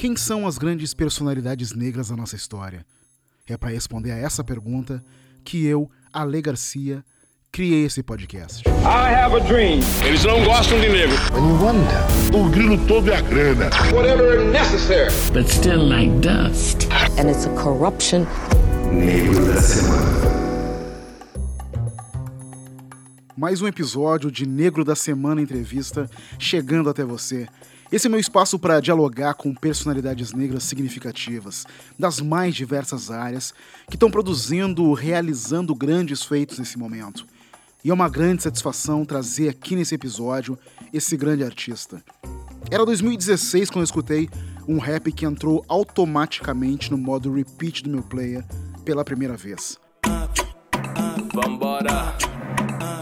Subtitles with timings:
[0.00, 2.86] Quem são as grandes personalidades negras da nossa história?
[3.46, 5.04] É para responder a essa pergunta
[5.44, 7.04] que eu, Ale Garcia,
[7.52, 8.66] criei esse podcast.
[8.66, 9.80] I have a dream.
[10.02, 11.14] Eles não gostam de negro.
[12.34, 13.68] O grilo todo é a grana.
[13.92, 15.12] Whatever necessary.
[15.34, 16.88] but still like dust.
[17.18, 18.26] and it's a corruption.
[18.90, 20.30] Negro da Semana.
[23.36, 26.08] Mais um episódio de Negro da Semana Entrevista
[26.38, 27.46] chegando até você.
[27.92, 31.66] Esse é meu espaço para dialogar com personalidades negras significativas,
[31.98, 33.52] das mais diversas áreas,
[33.88, 37.26] que estão produzindo, realizando grandes feitos nesse momento.
[37.84, 40.56] E é uma grande satisfação trazer aqui nesse episódio
[40.92, 42.00] esse grande artista.
[42.70, 44.28] Era 2016 quando eu escutei
[44.68, 48.44] um rap que entrou automaticamente no modo repeat do meu player
[48.84, 49.80] pela primeira vez.
[51.34, 52.39] Vambora.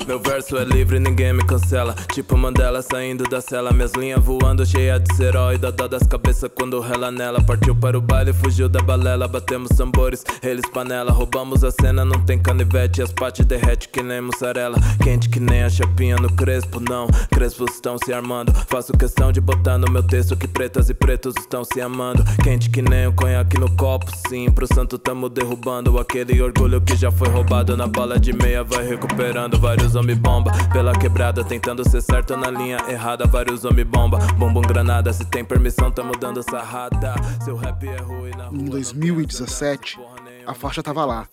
[0.09, 1.95] Meu verso é livre, ninguém me cancela.
[2.15, 3.75] Tipo Mandela saindo da cela.
[3.75, 5.59] Minhas linhas voando, cheia de serói.
[5.59, 7.43] Dó das cabeças quando rela nela.
[7.43, 9.29] Partiu para o baile, fugiu da balela.
[9.29, 11.13] Batemos tambores, eles panela.
[11.13, 13.03] Roubamos a cena, não tem canivete.
[13.03, 14.79] As pates derrete que nem mussarela.
[15.05, 17.07] Quente que nem a chapinha no crespo, não.
[17.31, 18.51] Crespos estão se armando.
[18.67, 22.25] Faço questão de botar no meu texto que pretas e pretos estão se amando.
[22.43, 24.51] Quente que nem o conhaque no copo, sim.
[24.51, 25.99] Pro santo tamo derrubando.
[25.99, 28.65] Aquele orgulho que já foi roubado na bala de meia.
[28.65, 33.27] Vai recuperando vários homem bomba pela quebrada, tentando ser certo na linha errada.
[33.27, 34.19] Vários homem bomba,
[34.67, 35.13] granada.
[35.13, 37.15] Se tem permissão, tamo dando sarrada.
[37.45, 39.99] Seu rap é ruim na Em 2017,
[40.47, 41.27] a faixa tava lá,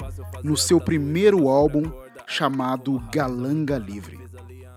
[0.43, 1.83] no seu primeiro álbum
[2.27, 4.19] chamado Galanga Livre.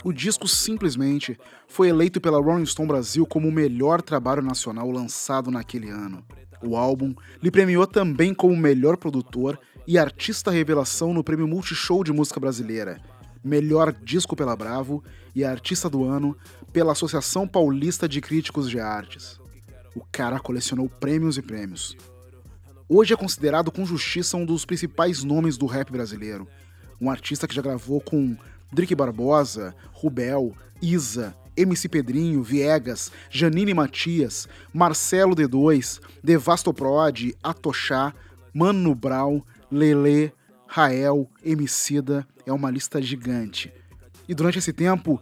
[0.04, 5.50] O disco simplesmente foi eleito pela Rolling Stone Brasil como o melhor trabalho nacional lançado
[5.50, 6.22] naquele ano.
[6.62, 12.12] O álbum lhe premiou também como melhor produtor e artista revelação no Prêmio Multishow de
[12.12, 13.00] Música Brasileira,
[13.42, 15.02] melhor disco pela Bravo
[15.34, 16.36] e artista do ano
[16.72, 19.40] pela Associação Paulista de Críticos de Artes.
[19.94, 21.96] O cara colecionou prêmios e prêmios.
[22.88, 26.46] Hoje é considerado com justiça um dos principais nomes do rap brasileiro.
[27.00, 28.36] Um artista que já gravou com
[28.72, 38.14] Drick Barbosa, Rubel, Isa, MC Pedrinho, Viegas, Janine Matias, Marcelo D2, Devastoprod, Atochá,
[38.54, 40.32] Mano Brown, Lele,
[40.66, 43.72] Rael, Emicida, é uma lista gigante.
[44.28, 45.20] E durante esse tempo,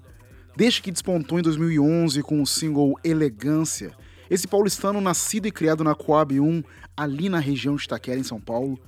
[0.57, 3.93] desde que despontou em 2011 com o single Elegância,
[4.31, 6.63] esse paulistano nascido e criado na Coab 1,
[6.97, 8.79] ali na região de Itaquera, em São Paulo,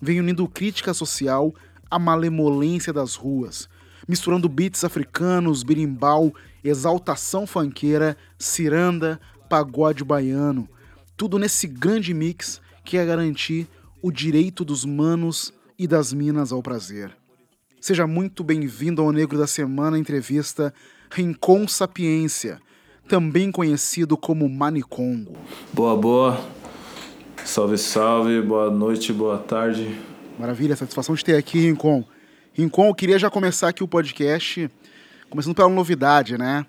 [0.00, 1.52] vem unindo crítica social
[1.90, 3.68] à malemolência das ruas,
[4.08, 10.68] misturando beats africanos, berimbau, exaltação fanqueira, ciranda, pagode baiano,
[11.16, 13.68] tudo nesse grande mix que é garantir
[14.02, 17.16] o direito dos manos e das minas ao prazer.
[17.84, 20.72] Seja muito bem-vindo ao Negro da Semana entrevista
[21.10, 22.58] Rincon Sapiência,
[23.06, 25.36] também conhecido como Manicongo.
[25.70, 26.42] Boa, boa.
[27.44, 28.40] Salve, salve.
[28.40, 30.00] Boa noite, boa tarde.
[30.38, 32.02] Maravilha, satisfação de ter aqui, Rincon.
[32.54, 34.70] Rincon, eu queria já começar aqui o podcast,
[35.28, 36.64] começando pela novidade, né?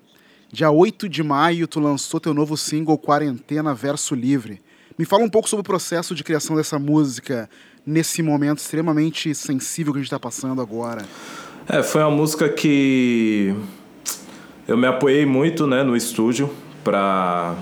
[0.52, 4.60] Dia 8 de maio, tu lançou teu novo single Quarentena Verso Livre.
[4.98, 7.48] Me fala um pouco sobre o processo de criação dessa música
[7.86, 11.02] nesse momento extremamente sensível que a gente está passando agora.
[11.68, 13.54] É, foi uma música que
[14.66, 16.50] eu me apoiei muito né, no estúdio
[16.82, 17.54] para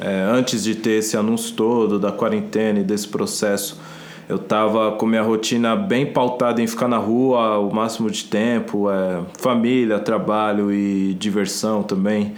[0.00, 3.80] é, antes de ter esse anúncio todo da quarentena e desse processo
[4.28, 8.90] eu tava com minha rotina bem pautada em ficar na rua o máximo de tempo
[8.90, 12.34] é, família trabalho e diversão também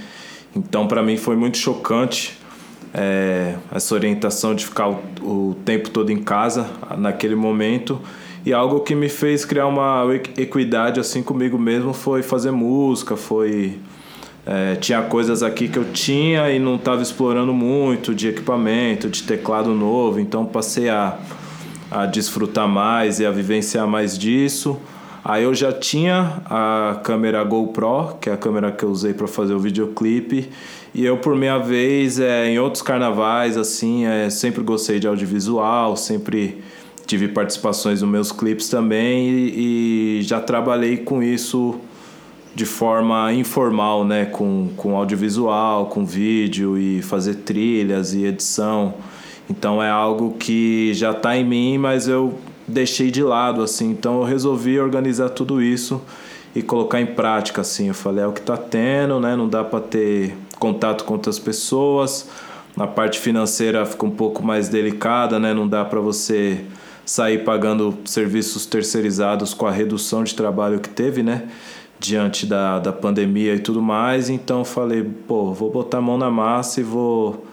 [0.55, 2.39] então para mim foi muito chocante
[2.97, 8.01] é, essa orientação de ficar o, o tempo todo em casa naquele momento.
[8.45, 10.03] E algo que me fez criar uma
[10.39, 13.79] equidade assim comigo mesmo foi fazer música foi
[14.47, 19.25] é, tinha coisas aqui que eu tinha e não estava explorando muito de equipamento, de
[19.25, 21.19] teclado novo, então passei a,
[21.91, 24.79] a desfrutar mais e a vivenciar mais disso.
[25.25, 29.27] Aí eu já tinha a câmera GoPro, que é a câmera que eu usei para
[29.27, 30.49] fazer o videoclipe,
[30.97, 35.95] e eu por minha vez, é, em outros carnavais assim, é, sempre gostei de audiovisual,
[35.95, 36.63] sempre
[37.07, 41.79] tive participações nos meus clipes também e, e já trabalhei com isso
[42.55, 48.95] de forma informal, né, com, com audiovisual, com vídeo e fazer trilhas e edição.
[49.51, 53.91] Então é algo que já está em mim, mas eu deixei de lado assim.
[53.91, 56.01] Então eu resolvi organizar tudo isso
[56.55, 57.89] e colocar em prática assim.
[57.89, 59.37] Eu falei, é o que está tendo, né?
[59.37, 62.29] Não dá para ter contato com outras pessoas.
[62.77, 65.55] Na parte financeira fica um pouco mais delicada, né?
[65.55, 66.65] Não dá para você
[67.05, 71.49] sair pagando serviços terceirizados com a redução de trabalho que teve, né?
[71.99, 74.29] diante da, da pandemia e tudo mais.
[74.29, 77.47] Então falei, pô, vou botar a mão na massa e vou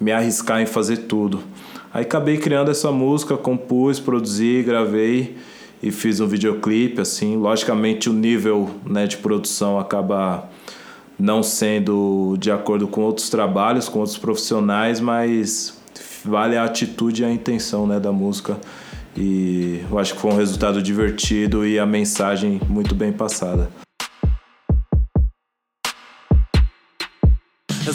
[0.00, 1.42] me arriscar em fazer tudo.
[1.92, 5.36] Aí acabei criando essa música, compus, produzi, gravei
[5.82, 7.36] e fiz um videoclipe, assim.
[7.36, 10.48] Logicamente o nível né, de produção acaba
[11.20, 15.78] não sendo de acordo com outros trabalhos, com outros profissionais, mas
[16.24, 18.58] vale a atitude e a intenção né, da música.
[19.16, 23.68] E eu acho que foi um resultado divertido e a mensagem muito bem passada.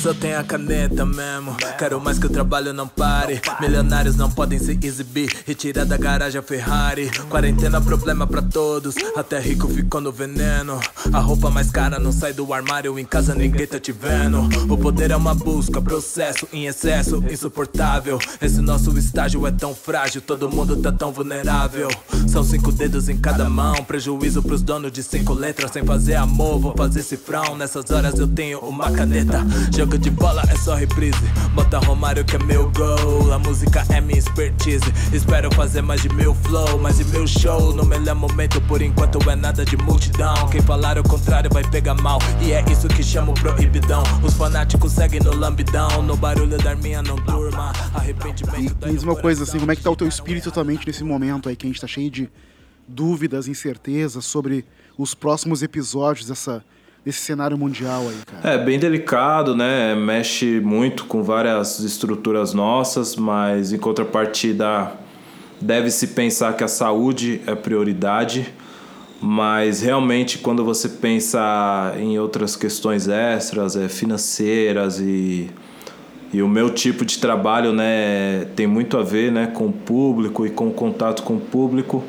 [0.05, 1.55] Só tenho a caneta mesmo.
[1.79, 3.41] Quero mais que o trabalho não pare.
[3.59, 5.35] Milionários não podem se exibir.
[5.47, 7.09] Retira da garagem a Ferrari.
[7.27, 8.93] Quarentena, problema pra todos.
[9.17, 10.79] Até rico ficou no veneno.
[11.11, 12.99] A roupa mais cara não sai do armário.
[12.99, 14.47] Em casa ninguém tá te vendo.
[14.71, 18.19] O poder é uma busca, processo em excesso, insuportável.
[18.39, 20.21] Esse nosso estágio é tão frágil.
[20.21, 21.89] Todo mundo tá tão vulnerável.
[22.27, 23.83] São cinco dedos em cada mão.
[23.83, 25.71] Prejuízo pros donos de cinco letras.
[25.71, 27.57] Sem fazer amor, vou fazer cifrão.
[27.57, 29.43] Nessas horas eu tenho uma caneta.
[29.75, 31.19] Jogo de bola é só reprise.
[31.53, 33.31] Bota Romário que é meu gol.
[33.33, 34.85] A música é minha expertise.
[35.13, 37.73] Espero fazer mais de mil flow, mais de mil show.
[37.73, 40.47] No melhor momento, por enquanto é nada de multidão.
[40.49, 42.19] Quem falar o contrário vai pegar mal.
[42.41, 44.03] E é isso que chamo proibidão.
[44.23, 46.01] Os fanáticos seguem no lambidão.
[46.01, 47.73] No barulho da arminha não durma.
[47.93, 51.49] Arrependimento e, uma coisa assim, como é que tá o teu espírito totalmente nesse momento
[51.49, 52.29] aí que a gente tá cheio de
[52.87, 54.65] dúvidas, incertezas sobre
[54.97, 56.63] os próximos episódios dessa
[57.05, 58.55] desse cenário mundial aí, cara?
[58.55, 59.93] É bem delicado, né?
[59.93, 64.91] Mexe muito com várias estruturas nossas, mas em contrapartida
[65.61, 68.51] deve-se pensar que a saúde é prioridade,
[69.21, 75.49] mas realmente quando você pensa em outras questões extras, é, financeiras e
[76.33, 80.45] e o meu tipo de trabalho, né, tem muito a ver, né, com o público
[80.45, 82.03] e com o contato com o público.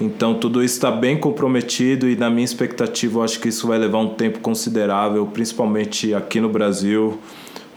[0.00, 3.78] Então tudo isso está bem comprometido e na minha expectativa eu acho que isso vai
[3.78, 7.18] levar um tempo considerável, principalmente aqui no Brasil,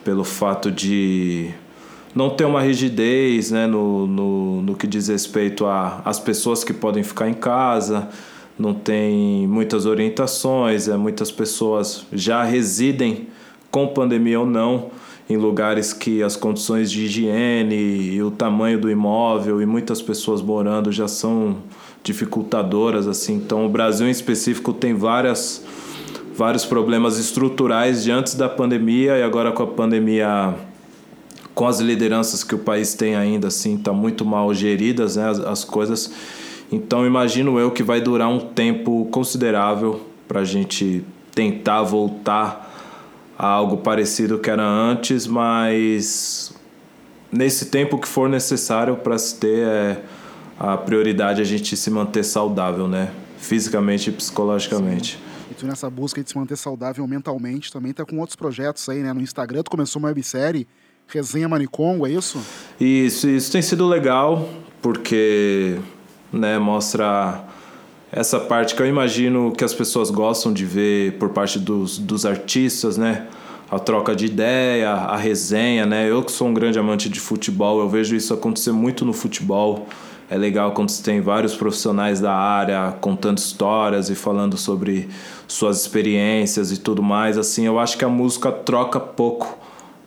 [0.03, 1.49] pelo fato de
[2.13, 7.03] não ter uma rigidez né, no, no, no que diz respeito às pessoas que podem
[7.03, 8.09] ficar em casa,
[8.57, 13.27] não tem muitas orientações, é, muitas pessoas já residem
[13.71, 14.89] com pandemia ou não
[15.29, 20.41] em lugares que as condições de higiene e o tamanho do imóvel e muitas pessoas
[20.41, 21.57] morando já são
[22.03, 23.35] dificultadoras assim.
[23.35, 25.63] Então o Brasil em específico tem várias
[26.35, 30.55] vários problemas estruturais de antes da pandemia e agora com a pandemia
[31.53, 35.39] com as lideranças que o país tem ainda assim, tá muito mal geridas, né, as,
[35.39, 36.09] as coisas.
[36.71, 41.03] Então imagino eu que vai durar um tempo considerável para a gente
[41.35, 42.67] tentar voltar
[43.37, 46.53] a algo parecido que era antes, mas
[47.31, 50.01] nesse tempo que for necessário para se ter é,
[50.59, 53.11] a prioridade é a gente se manter saudável, né?
[53.37, 55.13] Fisicamente e psicologicamente.
[55.13, 55.19] Sim.
[55.51, 58.99] E tu nessa busca de se manter saudável mentalmente também tá com outros projetos aí,
[58.99, 59.13] né?
[59.13, 60.67] No Instagram tu começou uma websérie,
[61.07, 62.39] Resenha Manicongo, é isso?
[62.79, 64.49] Isso, isso tem sido legal,
[64.81, 65.79] porque
[66.31, 67.41] né, mostra
[68.11, 72.25] essa parte que eu imagino que as pessoas gostam de ver por parte dos, dos
[72.25, 73.27] artistas, né?
[73.71, 76.09] A troca de ideia, a resenha, né?
[76.09, 79.87] Eu que sou um grande amante de futebol, eu vejo isso acontecer muito no futebol
[80.29, 85.09] é legal quando você tem vários profissionais da área contando histórias e falando sobre
[85.47, 87.35] suas experiências e tudo mais.
[87.35, 89.57] Assim, eu acho que a música troca pouco,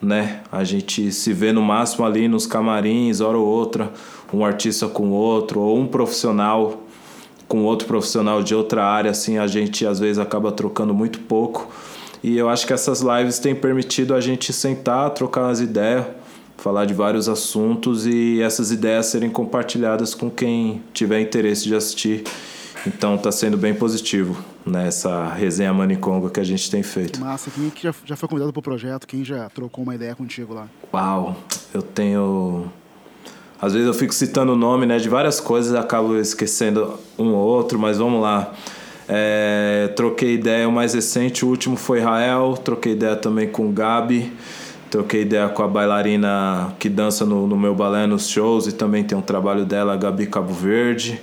[0.01, 0.41] né?
[0.53, 3.93] A gente se vê no máximo ali nos camarins, hora ou outra,
[4.33, 6.85] um artista com outro, ou um profissional
[7.49, 11.69] com outro profissional de outra área, assim, a gente às vezes acaba trocando muito pouco.
[12.23, 16.07] E eu acho que essas lives têm permitido a gente sentar, trocar umas ideias
[16.63, 22.23] falar de vários assuntos e essas ideias serem compartilhadas com quem tiver interesse de assistir.
[22.87, 27.21] Então está sendo bem positivo nessa resenha Manicongo que a gente tem feito.
[27.21, 29.09] Massa, quem que já, já foi convidado para o projeto?
[29.09, 30.69] Quem já trocou uma ideia contigo lá?
[30.95, 31.37] Uau,
[31.75, 32.71] eu tenho.
[33.61, 37.33] Às vezes eu fico citando o nome né, de várias coisas e acabo esquecendo um
[37.33, 38.53] ou outro, mas vamos lá.
[39.09, 43.73] É, troquei ideia, o mais recente, o último foi Rael, troquei ideia também com o
[43.73, 44.33] Gabi.
[44.93, 49.03] Troquei ideia com a bailarina que dança no, no meu balé nos shows e também
[49.03, 51.19] tem um trabalho dela, Gabi Cabo Verde.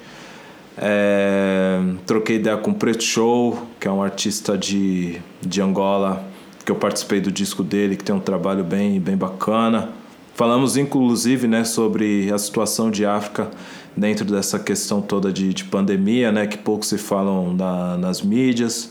[0.76, 6.26] É, troquei ideia com o Preto Show, que é um artista de, de Angola,
[6.66, 9.90] que eu participei do disco dele, que tem um trabalho bem, bem bacana.
[10.34, 13.52] Falamos inclusive né, sobre a situação de África
[13.96, 18.90] dentro dessa questão toda de, de pandemia, né, que pouco se falam na, nas mídias.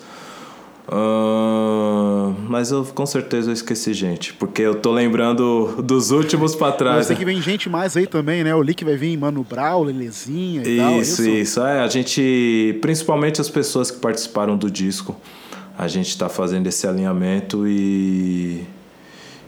[0.91, 6.73] Uh, mas eu com certeza eu esqueci gente, porque eu tô lembrando dos últimos pra
[6.73, 6.99] trás.
[6.99, 8.55] Eu sei que vem gente mais aí também, né?
[8.55, 11.01] O Lick vai vir Mano Brau, Lelezinha e isso, tal.
[11.01, 11.61] Isso, isso.
[11.61, 15.15] É, a gente, principalmente as pessoas que participaram do disco,
[15.77, 18.65] a gente tá fazendo esse alinhamento e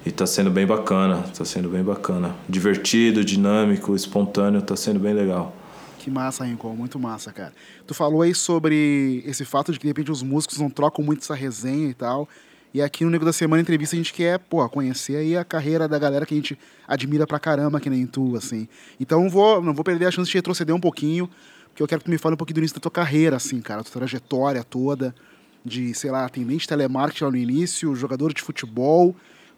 [0.04, 2.35] E tá sendo bem bacana, tá sendo bem bacana.
[2.49, 5.54] Divertido, dinâmico, espontâneo, tá sendo bem legal.
[6.00, 7.52] Que massa, Rincon, muito massa, cara.
[7.87, 11.21] Tu falou aí sobre esse fato de que de repente os músicos não trocam muito
[11.21, 12.26] essa resenha e tal.
[12.73, 15.87] E aqui no Nego da Semana Entrevista a gente quer, pô, conhecer aí a carreira
[15.87, 18.66] da galera que a gente admira pra caramba, que nem tu, assim.
[18.99, 21.28] Então vou, não vou perder a chance de retroceder um pouquinho,
[21.69, 23.61] porque eu quero que tu me fale um pouquinho do início da tua carreira, assim,
[23.61, 25.14] cara, tua trajetória toda,
[25.62, 29.14] de, sei lá, atendente telemarketing lá no início, jogador de futebol,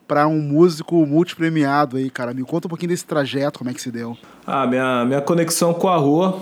[0.07, 2.35] para um músico multipremiado aí, cara.
[2.35, 4.17] Me conta um pouquinho desse trajeto, como é que se deu.
[4.47, 6.39] Ah, minha, minha conexão com a rua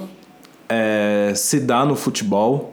[0.69, 2.73] é, se dá no futebol.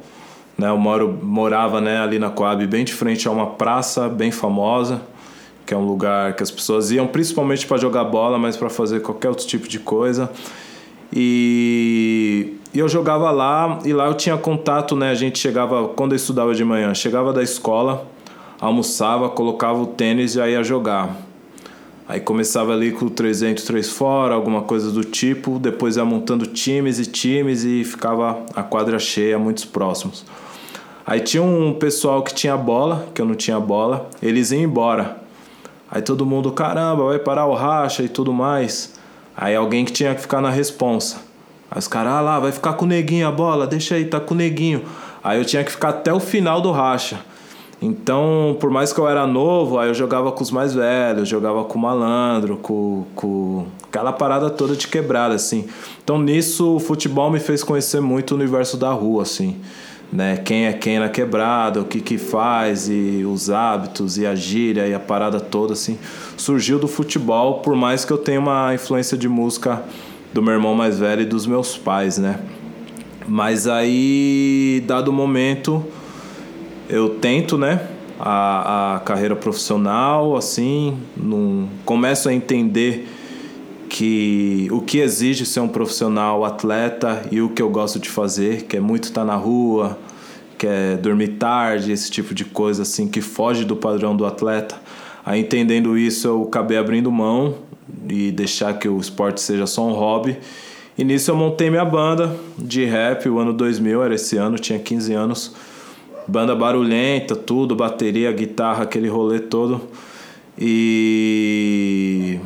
[0.57, 0.69] Né?
[0.69, 5.01] Eu moro, morava né, ali na Coab, bem de frente a uma praça bem famosa,
[5.65, 9.01] que é um lugar que as pessoas iam principalmente para jogar bola, mas para fazer
[9.01, 10.31] qualquer outro tipo de coisa.
[11.13, 15.09] E, e, eu jogava lá, e lá eu tinha contato, né?
[15.09, 18.05] A gente chegava, quando eu estudava de manhã, chegava da escola,
[18.59, 21.15] almoçava, colocava o tênis e já ia jogar.
[22.09, 26.99] Aí começava ali com o 303 fora, alguma coisa do tipo, depois ia montando times
[26.99, 30.25] e times e ficava a quadra cheia, muitos próximos.
[31.05, 35.17] Aí tinha um pessoal que tinha bola, que eu não tinha bola, eles iam embora.
[35.91, 38.97] Aí todo mundo, caramba, vai parar o racha e tudo mais.
[39.35, 41.17] Aí alguém que tinha que ficar na responsa.
[41.69, 44.19] Aí os caras, ah lá, vai ficar com o neguinho a bola, deixa aí, tá
[44.19, 44.83] com o neguinho.
[45.21, 47.19] Aí eu tinha que ficar até o final do racha.
[47.81, 51.63] Então, por mais que eu era novo, aí eu jogava com os mais velhos, jogava
[51.63, 55.67] com o malandro, com, com aquela parada toda de quebrada, assim.
[56.03, 59.57] Então, nisso, o futebol me fez conhecer muito o universo da rua, assim.
[60.11, 60.37] Né?
[60.37, 64.87] Quem é quem na quebrada, o que que faz, e os hábitos, e a gíria,
[64.87, 65.99] e a parada toda, assim.
[66.35, 69.83] Surgiu do futebol, por mais que eu tenha uma influência de música
[70.33, 72.39] do meu irmão mais velho e dos meus pais, né?
[73.27, 75.85] Mas aí, dado o momento
[76.89, 77.87] eu tento, né?
[78.19, 83.07] A, a carreira profissional, assim, num, começo a entender
[83.89, 88.63] que o que exige ser um profissional atleta e o que eu gosto de fazer,
[88.63, 89.97] que é muito estar na rua,
[90.57, 94.75] que é dormir tarde, esse tipo de coisa assim que foge do padrão do atleta.
[95.25, 97.55] Aí entendendo isso, eu acabei abrindo mão
[98.09, 100.37] e deixar que o esporte seja só um hobby.
[100.97, 104.79] E nisso eu montei minha banda de rap, o ano 2000, era esse ano, tinha
[104.79, 105.55] 15 anos
[106.27, 109.81] banda barulhenta, tudo, bateria, guitarra, aquele rolê todo.
[110.59, 112.39] E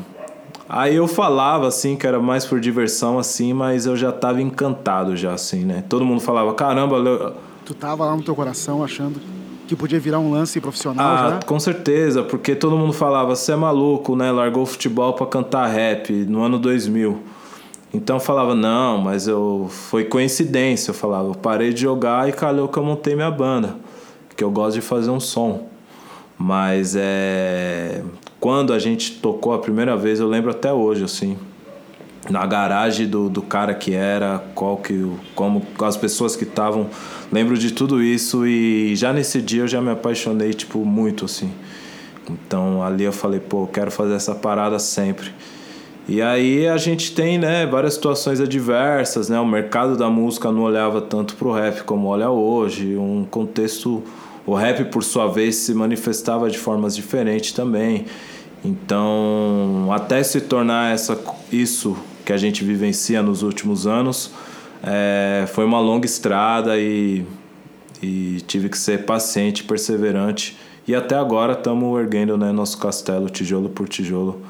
[0.69, 5.15] aí eu falava assim que era mais por diversão assim, mas eu já tava encantado
[5.15, 5.83] já assim, né?
[5.87, 7.33] Todo mundo falava: "Caramba, eu...
[7.65, 9.19] tu tava lá no teu coração achando
[9.67, 11.39] que podia virar um lance profissional ah, já?
[11.45, 14.29] com certeza, porque todo mundo falava: "Você é maluco, né?
[14.31, 17.40] Largou o futebol para cantar rap no ano 2000".
[17.93, 22.31] Então eu falava, não, mas eu foi coincidência, eu falava, eu parei de jogar e
[22.31, 23.75] calhou que eu montei minha banda,
[24.35, 25.67] que eu gosto de fazer um som.
[26.37, 28.01] Mas é
[28.41, 31.37] quando a gente tocou a primeira vez, eu lembro até hoje, assim,
[32.27, 36.89] na garagem do, do cara que era, qual que como as pessoas que estavam,
[37.31, 41.51] lembro de tudo isso e já nesse dia eu já me apaixonei tipo muito assim.
[42.29, 45.31] Então ali eu falei, pô, eu quero fazer essa parada sempre.
[46.11, 49.39] E aí a gente tem né, várias situações adversas, né?
[49.39, 54.03] O mercado da música não olhava tanto para o rap como olha hoje, um contexto...
[54.45, 58.07] O rap, por sua vez, se manifestava de formas diferentes também.
[58.65, 61.17] Então, até se tornar essa,
[61.49, 64.31] isso que a gente vivencia nos últimos anos,
[64.83, 67.23] é, foi uma longa estrada e,
[68.03, 70.57] e tive que ser paciente, perseverante.
[70.85, 74.41] E até agora estamos erguendo né, nosso castelo, tijolo por tijolo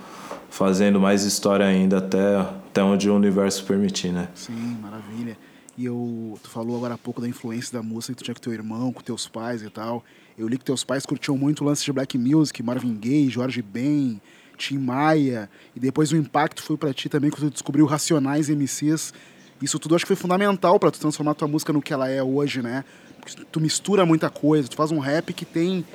[0.51, 4.27] fazendo mais história ainda até, até onde o universo permitir, né?
[4.35, 5.37] Sim, maravilha.
[5.77, 8.41] E eu, tu falou agora há pouco da influência da música que tu tinha com
[8.41, 10.03] teu irmão, com teus pais e tal.
[10.37, 13.61] Eu li que teus pais curtiam muito o lance de black music, Marvin Gaye, Jorge
[13.61, 14.21] Ben,
[14.57, 19.13] Tim Maia, e depois o impacto foi para ti também quando tu descobriu Racionais MCs.
[19.61, 22.21] Isso tudo acho que foi fundamental para tu transformar tua música no que ela é
[22.21, 22.83] hoje, né?
[23.21, 25.85] Porque tu mistura muita coisa, tu faz um rap que tem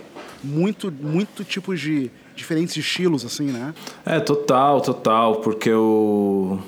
[0.43, 3.75] muito muito tipo de diferentes estilos, assim, né?
[4.05, 6.59] É, total, total, porque o.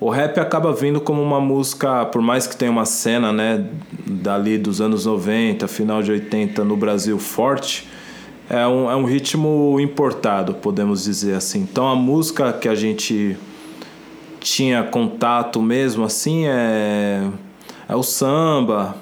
[0.00, 3.68] O rap acaba vindo como uma música, por mais que tenha uma cena, né,
[4.06, 7.88] dali dos anos 90, final de 80 no Brasil forte,
[8.48, 11.62] é um, é um ritmo importado, podemos dizer assim.
[11.62, 13.36] Então a música que a gente
[14.38, 17.28] tinha contato mesmo assim é,
[17.88, 18.96] é o samba.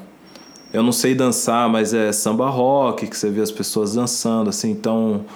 [0.72, 4.70] Eu não sei dançar, mas é samba rock, que você vê as pessoas dançando, assim,
[4.70, 5.26] então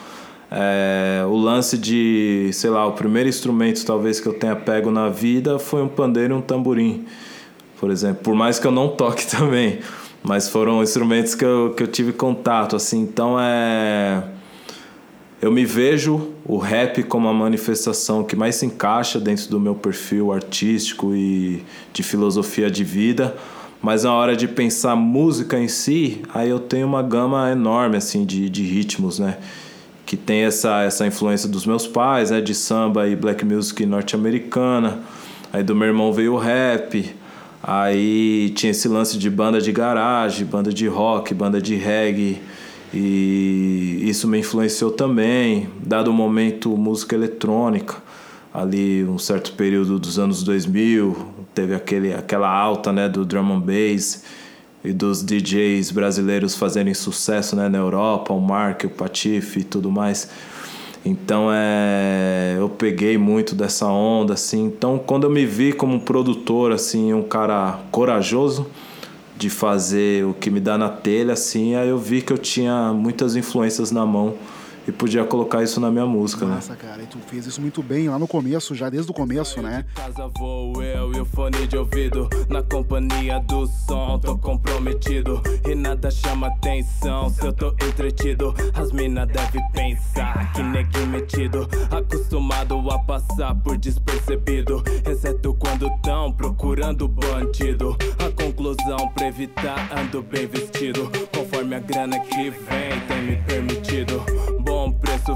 [0.50, 5.08] é, o lance de, sei lá, o primeiro instrumento talvez que eu tenha pego na
[5.08, 7.04] vida foi um pandeiro e um tamborim,
[7.78, 8.24] por exemplo.
[8.24, 9.78] Por mais que eu não toque também,
[10.24, 13.00] mas foram instrumentos que eu, que eu tive contato, assim.
[13.00, 14.24] Então é.
[15.40, 19.76] eu me vejo o rap como a manifestação que mais se encaixa dentro do meu
[19.76, 23.36] perfil artístico e de filosofia de vida.
[23.80, 28.26] Mas na hora de pensar música em si, aí eu tenho uma gama enorme assim
[28.26, 29.38] de, de ritmos, né?
[30.10, 32.40] Que tem essa, essa influência dos meus pais, né?
[32.40, 34.98] De samba e black music norte-americana.
[35.52, 37.14] Aí do meu irmão veio o rap.
[37.62, 42.40] Aí tinha esse lance de banda de garagem, banda de rock, banda de reggae
[42.92, 47.96] e isso me influenciou também, dado o momento música eletrônica,
[48.52, 51.16] ali um certo período dos anos 2000,
[51.54, 54.24] teve aquele, aquela alta né, do drum and bass
[54.84, 59.90] e dos DJs brasileiros fazerem sucesso né, na Europa, o Mark, o Patife e tudo
[59.90, 60.28] mais.
[61.04, 64.66] Então é, eu peguei muito dessa onda assim.
[64.66, 68.66] Então quando eu me vi como produtor assim, um cara corajoso,
[69.36, 72.92] de fazer o que me dá na telha, assim, aí eu vi que eu tinha
[72.92, 74.34] muitas influências na mão
[74.90, 76.78] e podia colocar isso na minha música, Nossa, né?
[76.80, 79.86] cara, e tu fez isso muito bem lá no começo, já desde o começo, né?
[79.94, 82.28] Casa vou eu e o fone de ouvido.
[82.48, 85.40] Na companhia do som, tô comprometido.
[85.68, 88.52] E nada chama atenção se eu tô entretido.
[88.74, 91.68] As mina devem pensar que neguinho metido.
[91.90, 94.82] Acostumado a passar por despercebido.
[95.08, 97.96] Exceto quando tão procurando bandido.
[98.18, 101.08] A conclusão pra evitar ando bem vestido.
[101.32, 104.24] Conforme a grana que vem tem me permitido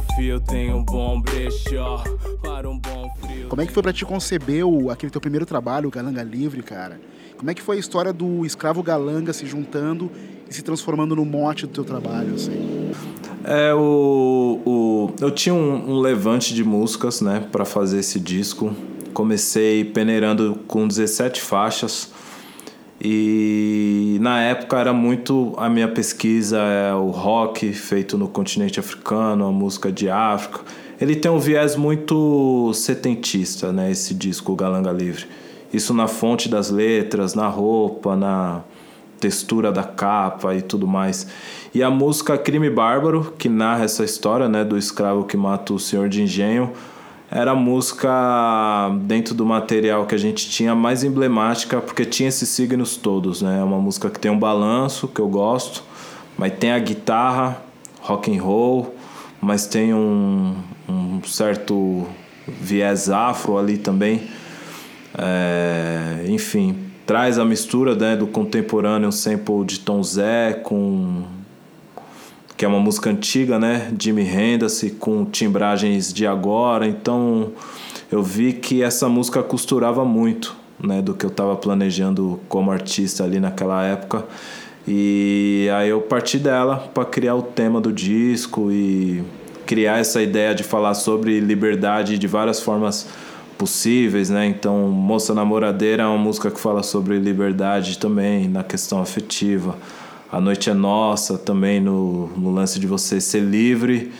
[0.00, 2.02] Fio tem um bom brechó
[2.42, 5.46] Para um bom frio Como é que foi pra te conceber o, aquele teu primeiro
[5.46, 7.00] trabalho, o Galanga Livre, cara?
[7.36, 10.10] Como é que foi a história do escravo Galanga se juntando
[10.48, 12.92] e se transformando no mote do teu trabalho, assim?
[13.44, 18.74] É, o, o, eu tinha um, um levante de músicas, né, para fazer esse disco.
[19.12, 22.10] Comecei peneirando com 17 faixas.
[23.06, 29.44] E na época era muito a minha pesquisa é o rock feito no continente africano,
[29.44, 30.60] a música de África.
[30.98, 35.26] Ele tem um viés muito setentista, né, esse disco Galanga Livre.
[35.70, 38.62] Isso na fonte das letras, na roupa, na
[39.20, 41.26] textura da capa e tudo mais.
[41.74, 45.78] E a música Crime Bárbaro, que narra essa história, né, do escravo que mata o
[45.78, 46.72] senhor de engenho,
[47.30, 52.48] era a música dentro do material que a gente tinha mais emblemática, porque tinha esses
[52.48, 53.60] signos todos, né?
[53.60, 55.82] É uma música que tem um balanço, que eu gosto,
[56.36, 57.62] mas tem a guitarra,
[58.00, 58.94] rock and roll,
[59.40, 60.54] mas tem um,
[60.88, 62.06] um certo
[62.46, 64.22] viés afro ali também.
[65.16, 71.24] É, enfim, traz a mistura né, do contemporâneo sample de Tom Zé com
[72.64, 73.92] que é uma música antiga, né?
[74.00, 76.86] Jimi Hendrix com timbragens de agora.
[76.86, 77.52] Então
[78.10, 81.02] eu vi que essa música costurava muito, né?
[81.02, 84.24] Do que eu estava planejando como artista ali naquela época.
[84.88, 89.22] E aí eu parti dela para criar o tema do disco e
[89.66, 93.06] criar essa ideia de falar sobre liberdade de várias formas
[93.58, 94.46] possíveis, né?
[94.46, 99.76] Então, Moça Namoradeira é uma música que fala sobre liberdade também na questão afetiva.
[100.34, 104.12] A Noite é Nossa também no, no lance de você ser livre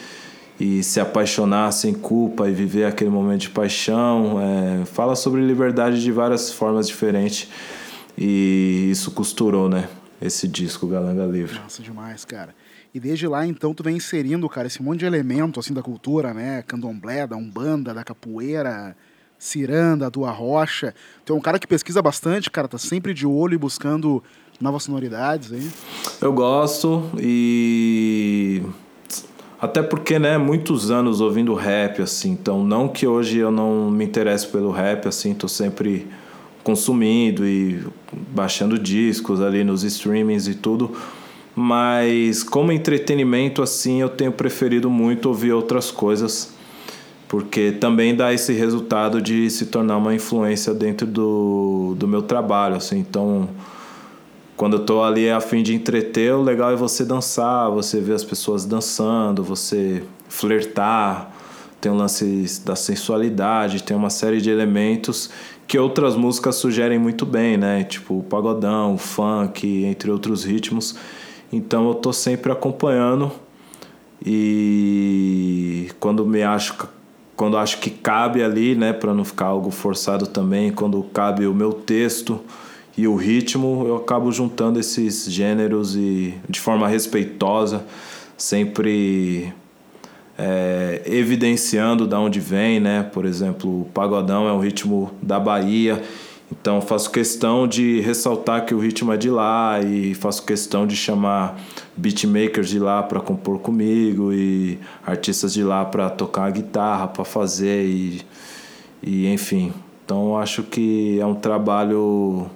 [0.60, 4.40] e se apaixonar sem culpa e viver aquele momento de paixão.
[4.40, 7.48] É, fala sobre liberdade de várias formas diferentes
[8.16, 9.88] e isso costurou, né?
[10.22, 11.58] Esse disco Galanga Livre.
[11.58, 12.54] Nossa, demais, cara.
[12.94, 16.32] E desde lá, então, tu vem inserindo, cara, esse monte de elemento, assim, da cultura,
[16.32, 16.62] né?
[16.62, 18.96] Candomblé, da Umbanda, da capoeira,
[19.36, 20.94] ciranda, do arrocha.
[21.24, 24.22] Tu é um cara que pesquisa bastante, cara, tá sempre de olho e buscando
[24.60, 25.70] novas sonoridades aí.
[26.20, 28.62] Eu gosto e
[29.60, 34.04] até porque, né, muitos anos ouvindo rap assim, então não que hoje eu não me
[34.04, 36.06] interesse pelo rap assim, tô sempre
[36.62, 37.82] consumindo e
[38.28, 40.92] baixando discos ali nos streamings e tudo,
[41.54, 46.52] mas como entretenimento assim, eu tenho preferido muito ouvir outras coisas.
[47.26, 52.76] Porque também dá esse resultado de se tornar uma influência dentro do, do meu trabalho,
[52.76, 52.98] assim.
[52.98, 53.48] Então,
[54.56, 58.14] quando eu tô ali a fim de entreter, o legal é você dançar, você ver
[58.14, 61.32] as pessoas dançando, você flertar,
[61.80, 65.30] tem o lance da sensualidade, tem uma série de elementos
[65.66, 67.84] que outras músicas sugerem muito bem, né?
[67.84, 70.96] Tipo o pagodão, o funk, entre outros ritmos.
[71.52, 73.32] Então eu tô sempre acompanhando
[74.24, 76.88] e quando me acho
[77.36, 81.52] quando acho que cabe ali, né, para não ficar algo forçado também, quando cabe o
[81.52, 82.40] meu texto,
[82.96, 87.84] e o ritmo, eu acabo juntando esses gêneros e de forma respeitosa,
[88.36, 89.52] sempre
[90.38, 93.02] é, evidenciando da onde vem, né?
[93.02, 96.02] Por exemplo, o pagodão é um ritmo da Bahia,
[96.52, 100.94] Então faço questão de ressaltar que o ritmo é de lá e faço questão de
[100.94, 101.58] chamar
[101.96, 107.24] beatmakers de lá para compor comigo e artistas de lá para tocar a guitarra, para
[107.24, 108.22] fazer e,
[109.02, 109.72] e enfim.
[110.04, 112.46] Então acho que é um trabalho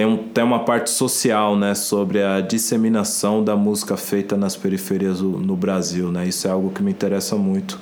[0.00, 5.18] tem, um, tem uma parte social né, sobre a disseminação da música feita nas periferias
[5.18, 6.10] do, no Brasil.
[6.10, 6.26] Né?
[6.26, 7.78] Isso é algo que me interessa muito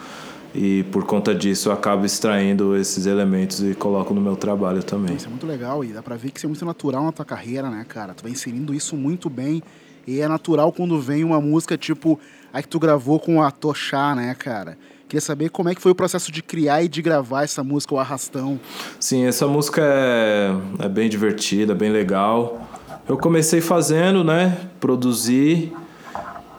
[0.52, 5.14] e por conta disso eu acabo extraindo esses elementos e coloco no meu trabalho também.
[5.14, 7.24] Isso é muito legal e dá pra ver que isso é muito natural na tua
[7.24, 8.14] carreira, né, cara?
[8.14, 9.62] Tu vai inserindo isso muito bem
[10.04, 12.18] e é natural quando vem uma música tipo
[12.52, 14.76] a que tu gravou com a Tochá, né, cara?
[15.08, 17.94] Queria saber como é que foi o processo de criar e de gravar essa música,
[17.94, 18.60] o Arrastão.
[19.00, 22.68] Sim, essa música é, é bem divertida, bem legal.
[23.08, 24.68] Eu comecei fazendo, né?
[24.78, 25.72] Produzi.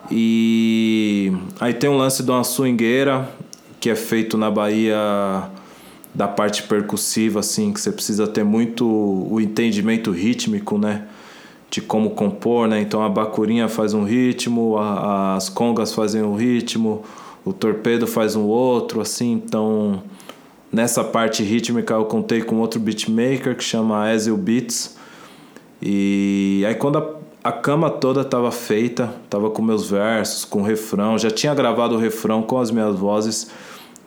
[0.09, 3.29] E aí tem um lance de uma swingueira
[3.79, 4.97] que é feito na Bahia
[6.13, 8.83] da parte percussiva, assim, que você precisa ter muito
[9.29, 11.03] o entendimento rítmico, né?
[11.69, 12.81] De como compor, né?
[12.81, 17.03] Então a bacurinha faz um ritmo, a, as congas fazem um ritmo,
[17.49, 19.33] o torpedo faz um outro, assim.
[19.33, 20.01] Então
[20.71, 24.97] nessa parte rítmica eu contei com outro beatmaker que chama Ezio Beats.
[25.81, 30.63] E aí quando a, a cama toda estava feita, tava com meus versos, com o
[30.63, 33.51] refrão, já tinha gravado o refrão com as minhas vozes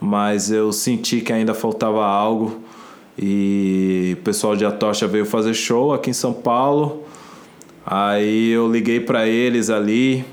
[0.02, 2.60] mas eu senti que ainda faltava algo
[3.16, 7.04] e o pessoal de Atocha veio fazer show aqui em São Paulo.
[7.86, 10.24] Aí eu liguei para eles ali.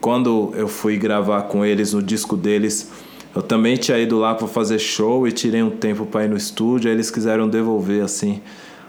[0.00, 2.90] Quando eu fui gravar com eles no disco deles,
[3.34, 6.36] eu também tinha ido lá para fazer show e tirei um tempo para ir no
[6.36, 6.88] estúdio.
[6.88, 8.40] Aí eles quiseram devolver assim.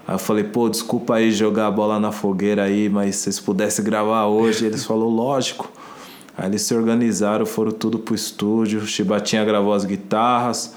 [0.06, 3.40] Aí eu falei, pô, desculpa aí jogar a bola na fogueira aí, mas se vocês
[3.40, 5.70] pudessem gravar hoje, eles falaram, lógico.
[6.36, 8.86] Aí eles se organizaram, foram tudo pro estúdio.
[8.86, 10.74] Chibatinha gravou as guitarras,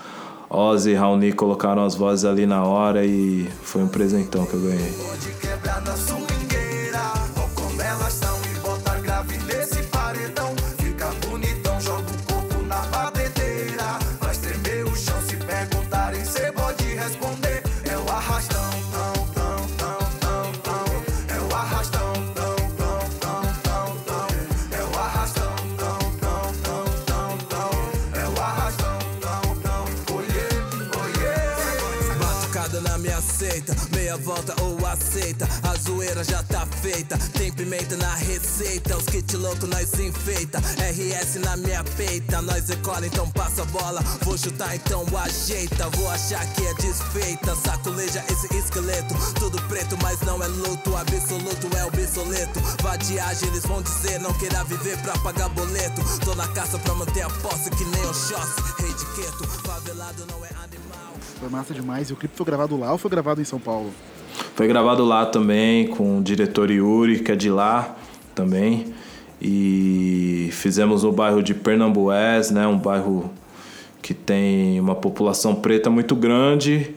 [0.49, 4.59] Ozzy e Raoni colocaram as vozes ali na hora e foi um presentão que eu
[4.59, 4.93] ganhei.
[5.53, 6.22] meia
[36.03, 38.97] zoeira já tá feita, tem pimenta na receita.
[38.97, 42.41] Os kit louco nós enfeita, RS na minha peita.
[42.41, 44.01] Nós decola, então passa a bola.
[44.21, 45.89] Vou chutar, então ajeita.
[45.91, 47.55] Vou achar que é desfeita.
[47.55, 50.95] Sacoleja esse esqueleto, tudo preto, mas não é luto.
[50.95, 52.59] Absoluto é obsoleto.
[52.81, 56.01] Vadiagem, eles vão dizer, não queira viver pra pagar boleto.
[56.25, 58.55] Tô na caça pra manter a posse que nem o Xoss.
[58.79, 61.13] Rei de queto, favelado não é animal.
[61.39, 62.09] Foi massa demais.
[62.09, 63.93] E o clipe foi gravado lá ou foi gravado em São Paulo?
[64.55, 67.95] Foi gravado lá também com o diretor Yuri, que é de lá
[68.35, 68.85] também.
[69.41, 73.31] E fizemos no bairro de Pernambués, né, um bairro
[74.01, 76.93] que tem uma população preta muito grande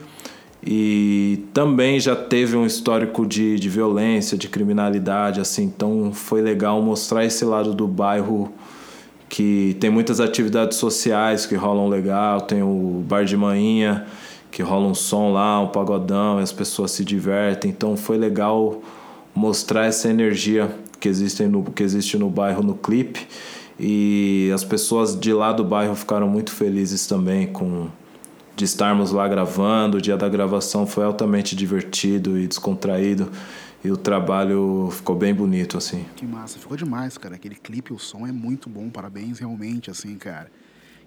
[0.63, 5.63] e também já teve um histórico de, de violência, de criminalidade, assim.
[5.63, 8.51] Então foi legal mostrar esse lado do bairro
[9.29, 14.05] que tem muitas atividades sociais que rolam legal, tem o bar de manhã
[14.57, 17.69] que rola um som lá, um pagodão, e as pessoas se divertem.
[17.69, 18.81] Então foi legal
[19.35, 23.27] mostrar essa energia que existe no, que existe no bairro no clipe.
[23.79, 27.87] E as pessoas de lá do bairro ficaram muito felizes também com
[28.55, 29.99] de estarmos lá gravando.
[29.99, 33.31] O dia da gravação foi altamente divertido e descontraído.
[33.85, 36.03] E o trabalho ficou bem bonito, assim.
[36.15, 37.35] Que massa, ficou demais, cara.
[37.35, 40.49] Aquele clipe, o som é muito bom, parabéns realmente, assim, cara.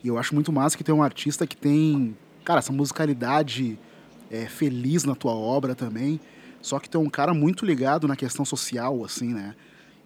[0.05, 3.79] E eu acho muito massa que tem um artista que tem cara, essa musicalidade
[4.31, 6.21] é, feliz na tua obra também.
[6.63, 9.55] Só que tu é um cara muito ligado na questão social, assim, né?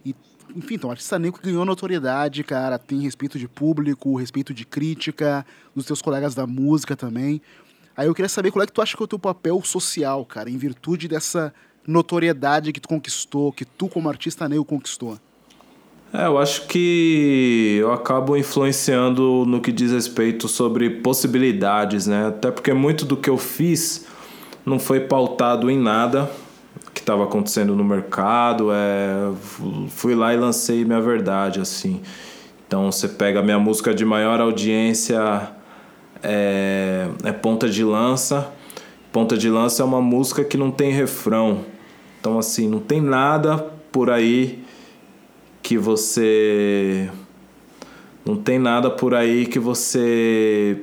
[0.05, 0.15] E,
[0.55, 5.45] enfim, então, artista negro ganhou notoriedade, cara, tem respeito de público, respeito de crítica,
[5.75, 7.41] dos teus colegas da música também.
[7.97, 10.25] Aí eu queria saber qual é que tu acha que é o teu papel social,
[10.25, 11.53] cara, em virtude dessa
[11.87, 15.19] notoriedade que tu conquistou, que tu como artista negro conquistou.
[16.17, 22.29] É, eu acho que eu acabo influenciando no que diz respeito sobre possibilidades, né?
[22.29, 24.07] Até porque muito do que eu fiz
[24.65, 26.31] não foi pautado em nada
[26.95, 28.69] que estava acontecendo no mercado.
[28.73, 29.33] É,
[29.89, 32.01] fui lá e lancei minha verdade, assim.
[32.65, 35.51] Então você pega a minha música de maior audiência
[36.23, 38.53] é, é Ponta de Lança.
[39.11, 41.65] Ponta de Lança é uma música que não tem refrão.
[42.21, 43.59] Então assim, não tem nada
[43.91, 44.64] por aí
[45.65, 47.11] que você
[48.23, 50.79] não tem nada por aí que você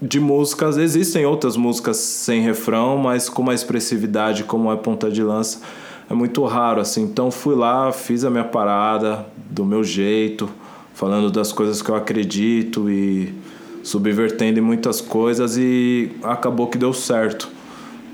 [0.00, 0.78] de músicas.
[0.78, 5.60] Existem outras músicas sem refrão, mas com uma expressividade como é Ponta de Lança
[6.08, 7.02] é muito raro assim.
[7.02, 10.48] Então fui lá, fiz a minha parada do meu jeito,
[10.94, 13.34] falando das coisas que eu acredito e
[13.82, 17.48] subvertendo em muitas coisas e acabou que deu certo,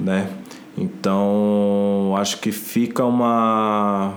[0.01, 0.31] né?
[0.79, 4.15] Então, acho que fica uma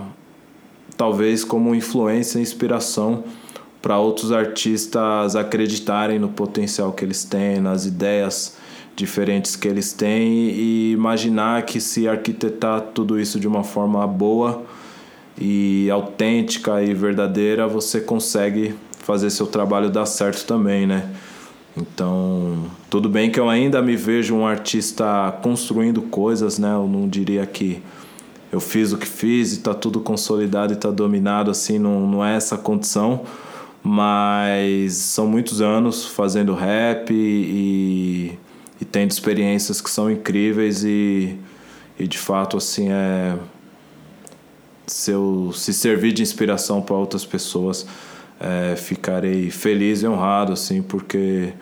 [1.00, 3.24] talvez como influência, inspiração
[3.82, 8.58] para outros artistas acreditarem no potencial que eles têm, nas ideias
[8.98, 14.62] diferentes que eles têm e imaginar que se arquitetar tudo isso de uma forma boa
[15.40, 21.10] e autêntica e verdadeira, você consegue fazer seu trabalho dar certo também, né?
[21.78, 26.74] Então, tudo bem que eu ainda me vejo um artista construindo coisas, né?
[26.74, 27.82] Eu não diria que
[28.52, 32.26] eu fiz o que fiz e tá tudo consolidado e tá dominado, assim, não, não
[32.26, 33.24] é essa condição.
[33.84, 38.38] Mas são muitos anos fazendo rap e,
[38.82, 41.38] e tendo experiências que são incríveis e,
[41.98, 43.38] e de fato, assim, é.
[44.86, 47.86] Se eu se servir de inspiração para outras pessoas,
[48.40, 51.54] é, ficarei feliz e honrado, assim, porque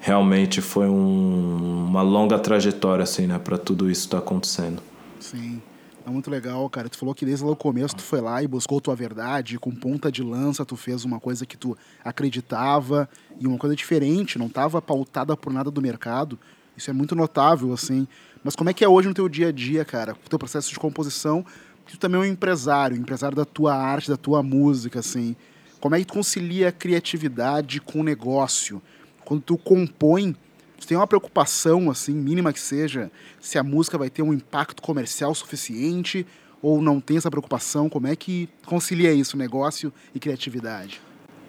[0.00, 4.82] realmente foi um, uma longa trajetória, assim, né, para tudo isso estar tá acontecendo.
[5.20, 5.62] Sim.
[6.04, 6.88] É muito legal, cara.
[6.88, 10.10] Tu falou que desde o começo tu foi lá e buscou tua verdade, com ponta
[10.10, 14.82] de lança tu fez uma coisa que tu acreditava e uma coisa diferente, não estava
[14.82, 16.38] pautada por nada do mercado.
[16.76, 18.08] Isso é muito notável, assim.
[18.42, 20.16] Mas como é que é hoje no teu dia a dia, cara?
[20.26, 21.44] O teu processo de composição,
[21.86, 25.36] tu também é um empresário, empresário da tua arte, da tua música, assim.
[25.80, 28.82] Como é que tu concilia a criatividade com o negócio?
[29.24, 30.34] Quando tu compõe,
[30.82, 34.82] tu tem uma preocupação, assim, mínima que seja, se a música vai ter um impacto
[34.82, 36.26] comercial suficiente
[36.60, 37.88] ou não tem essa preocupação?
[37.88, 41.00] Como é que concilia isso, negócio e criatividade?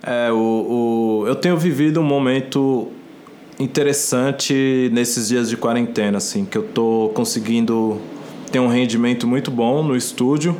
[0.01, 0.35] É, o,
[1.23, 2.91] o, eu tenho vivido um momento
[3.59, 7.99] interessante nesses dias de quarentena, assim, que eu tô conseguindo
[8.51, 10.55] ter um rendimento muito bom no estúdio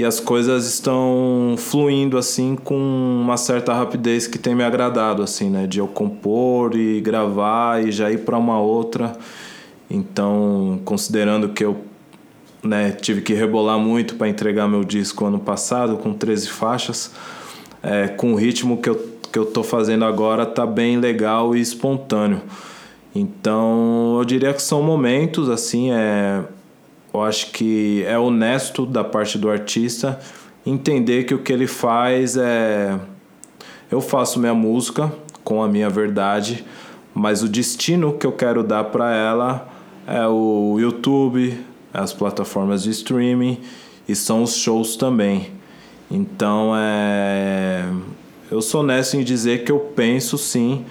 [0.00, 5.50] e as coisas estão fluindo assim com uma certa rapidez que tem me agradado assim
[5.50, 5.66] né?
[5.66, 9.12] De eu compor e gravar e já ir para uma outra.
[9.90, 11.84] Então considerando que eu
[12.62, 17.10] né, tive que rebolar muito para entregar meu disco ano passado com 13 faixas
[17.82, 21.60] é, com o ritmo que eu, que eu tô fazendo agora tá bem legal e
[21.60, 22.40] espontâneo.
[23.14, 26.42] Então eu diria que são momentos assim é
[27.12, 30.20] eu acho que é honesto da parte do artista
[30.64, 32.98] entender que o que ele faz é.
[33.90, 36.64] Eu faço minha música com a minha verdade,
[37.12, 39.68] mas o destino que eu quero dar para ela
[40.06, 41.58] é o YouTube,
[41.92, 43.58] as plataformas de streaming
[44.08, 45.50] e são os shows também.
[46.10, 47.84] Então é.
[48.50, 50.84] Eu sou honesto em dizer que eu penso sim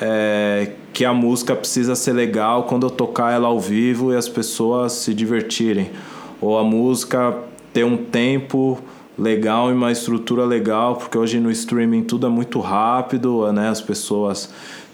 [0.00, 4.28] é, que a música precisa ser legal quando eu tocar ela ao vivo e as
[4.28, 5.90] pessoas se divertirem.
[6.40, 7.36] Ou a música
[7.72, 8.78] ter um tempo
[9.18, 13.68] legal e uma estrutura legal, porque hoje no streaming tudo é muito rápido, né?
[13.68, 14.50] As pessoas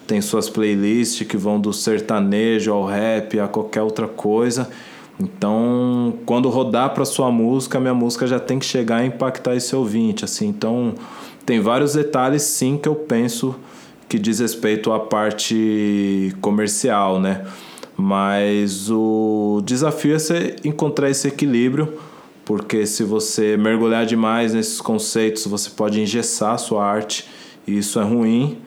[0.07, 4.69] têm suas playlists que vão do sertanejo ao rap, a qualquer outra coisa.
[5.19, 9.77] Então, quando rodar para sua música, minha música já tem que chegar e impactar esse
[9.77, 10.49] ouvinte, assim.
[10.49, 10.95] Então,
[11.45, 13.55] tem vários detalhes sim que eu penso
[14.11, 17.47] que diz respeito à parte comercial, né?
[17.97, 21.97] Mas o desafio é você encontrar esse equilíbrio,
[22.45, 27.29] porque se você mergulhar demais nesses conceitos, você pode engessar a sua arte,
[27.65, 28.59] e isso é ruim.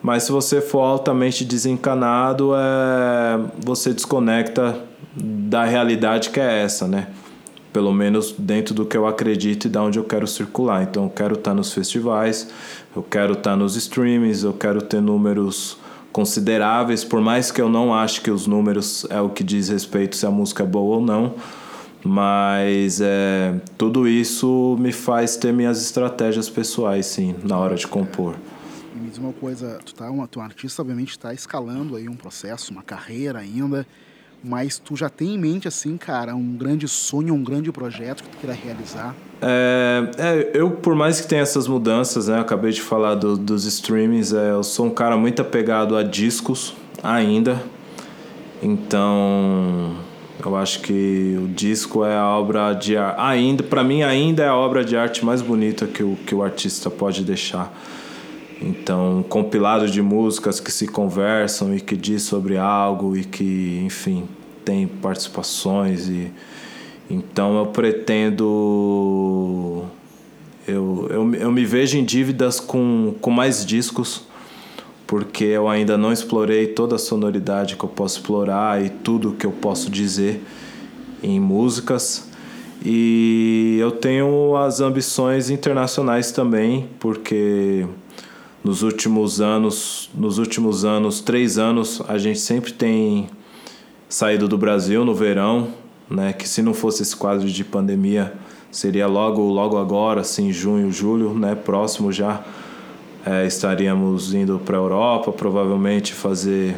[0.00, 3.40] Mas se você for altamente desencanado, é...
[3.58, 4.84] você desconecta
[5.16, 7.08] da realidade que é essa, né?
[7.76, 10.82] Pelo menos dentro do que eu acredito e da onde eu quero circular.
[10.82, 12.48] Então, eu quero estar nos festivais,
[12.96, 15.76] eu quero estar tá nos streamings, eu quero ter números
[16.10, 20.16] consideráveis, por mais que eu não ache que os números é o que diz respeito
[20.16, 21.34] se a música é boa ou não.
[22.02, 28.36] Mas é, tudo isso me faz ter minhas estratégias pessoais, sim, na hora de compor.
[28.94, 31.94] E me diz uma coisa, tu, tá uma, tu é um artista obviamente está escalando
[31.94, 33.86] aí um processo, uma carreira ainda
[34.42, 38.28] mas tu já tem em mente, assim, cara, um grande sonho, um grande projeto que
[38.30, 39.14] tu queira realizar?
[39.40, 43.64] É, é, eu, por mais que tenha essas mudanças, né, acabei de falar do, dos
[43.64, 47.62] streamings, é, eu sou um cara muito apegado a discos ainda,
[48.62, 49.96] então
[50.44, 54.48] eu acho que o disco é a obra de arte, ainda, para mim ainda é
[54.48, 57.72] a obra de arte mais bonita que o, que o artista pode deixar.
[58.60, 64.24] Então, compilado de músicas que se conversam e que diz sobre algo e que, enfim,
[64.64, 66.32] tem participações e
[67.08, 68.44] então eu pretendo
[70.66, 74.26] eu, eu, eu me vejo em dívidas com, com mais discos
[75.06, 79.46] porque eu ainda não explorei toda a sonoridade que eu posso explorar e tudo que
[79.46, 80.42] eu posso dizer
[81.22, 82.28] em músicas.
[82.84, 87.86] E eu tenho as ambições internacionais também, porque
[88.66, 93.28] nos últimos anos, nos últimos anos, três anos, a gente sempre tem
[94.08, 95.68] saído do Brasil no verão,
[96.10, 96.32] né?
[96.32, 98.34] Que se não fosse esse quadro de pandemia,
[98.72, 101.54] seria logo, logo agora, assim, junho, julho, né?
[101.54, 102.44] Próximo já
[103.24, 106.74] é, estaríamos indo para a Europa, provavelmente fazer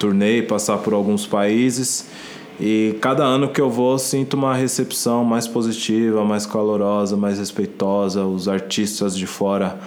[0.00, 2.08] turnê, passar por alguns países.
[2.58, 8.24] E cada ano que eu vou, sinto uma recepção mais positiva, mais calorosa, mais respeitosa.
[8.24, 9.78] Os artistas de fora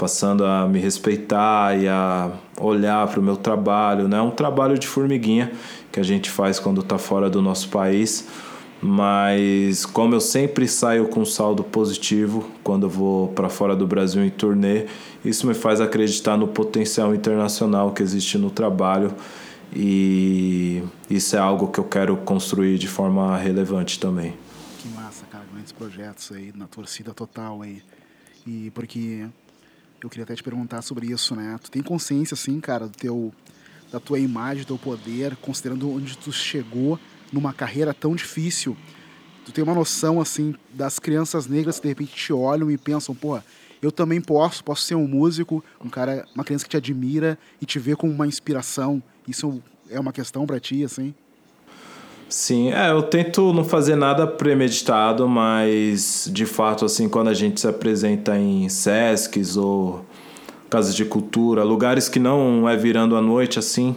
[0.00, 4.08] passando a me respeitar e a olhar para o meu trabalho.
[4.08, 4.18] Né?
[4.22, 5.52] um trabalho de formiguinha
[5.92, 8.26] que a gente faz quando está fora do nosso país
[8.82, 14.30] mas como eu sempre saio com saldo positivo quando vou para fora do Brasil em
[14.30, 14.86] turnê,
[15.22, 19.14] isso me faz acreditar no potencial internacional que existe no trabalho
[19.76, 24.34] e isso é algo que eu quero construir de forma relevante também.
[24.78, 27.82] Que massa, cara, grandes projetos aí na torcida total aí.
[28.46, 29.26] E porque
[30.02, 31.58] eu queria até te perguntar sobre isso, né?
[31.62, 33.32] Tu tem consciência assim, cara, do teu
[33.90, 36.98] da tua imagem, do teu poder, considerando onde tu chegou
[37.32, 38.76] numa carreira tão difícil,
[39.44, 43.14] tu tem uma noção assim das crianças negras que de repente te olham e pensam,
[43.14, 43.44] porra,
[43.82, 47.66] eu também posso, posso ser um músico, um cara, uma criança que te admira e
[47.66, 49.02] te vê como uma inspiração.
[49.26, 51.14] Isso é uma questão para ti, assim?
[52.30, 57.60] Sim, é, eu tento não fazer nada premeditado, mas de fato, assim, quando a gente
[57.60, 60.04] se apresenta em SESCs ou
[60.70, 63.96] casas de cultura, lugares que não é virando à noite, assim,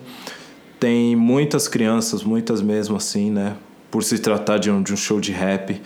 [0.80, 3.56] tem muitas crianças, muitas mesmo assim, né?
[3.92, 5.80] Por se tratar de um, de um show de rap.